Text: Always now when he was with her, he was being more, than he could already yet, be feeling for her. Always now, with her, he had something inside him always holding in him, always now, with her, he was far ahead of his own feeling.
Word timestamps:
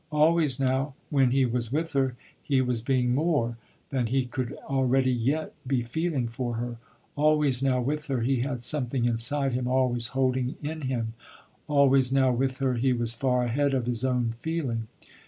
Always 0.11 0.59
now 0.59 0.95
when 1.11 1.29
he 1.29 1.45
was 1.45 1.71
with 1.71 1.93
her, 1.93 2.15
he 2.41 2.59
was 2.59 2.81
being 2.81 3.13
more, 3.13 3.57
than 3.91 4.07
he 4.07 4.25
could 4.25 4.53
already 4.63 5.11
yet, 5.13 5.53
be 5.67 5.83
feeling 5.83 6.27
for 6.27 6.55
her. 6.55 6.77
Always 7.15 7.61
now, 7.61 7.79
with 7.81 8.07
her, 8.07 8.21
he 8.21 8.37
had 8.37 8.63
something 8.63 9.05
inside 9.05 9.53
him 9.53 9.67
always 9.67 10.07
holding 10.17 10.55
in 10.63 10.81
him, 10.89 11.13
always 11.67 12.11
now, 12.11 12.31
with 12.31 12.57
her, 12.57 12.73
he 12.73 12.93
was 12.93 13.13
far 13.13 13.43
ahead 13.43 13.75
of 13.75 13.85
his 13.85 14.03
own 14.03 14.33
feeling. 14.39 14.87